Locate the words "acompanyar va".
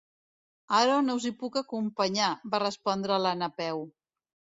1.61-2.61